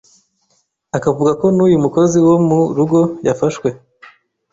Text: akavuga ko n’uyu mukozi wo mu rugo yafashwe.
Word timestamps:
akavuga 0.97 1.31
ko 1.39 1.45
n’uyu 1.55 1.83
mukozi 1.83 2.17
wo 2.27 2.35
mu 2.47 2.59
rugo 2.77 2.99
yafashwe. 3.25 3.69